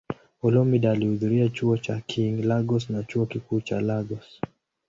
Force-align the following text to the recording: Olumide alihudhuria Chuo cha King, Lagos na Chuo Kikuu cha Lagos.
Olumide 0.45 0.89
alihudhuria 0.89 1.49
Chuo 1.49 1.77
cha 1.77 2.01
King, 2.01 2.43
Lagos 2.45 2.89
na 2.89 3.03
Chuo 3.03 3.25
Kikuu 3.25 3.61
cha 3.61 3.81
Lagos. 3.81 4.39